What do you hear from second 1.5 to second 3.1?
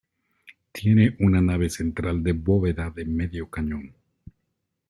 central de bóveda de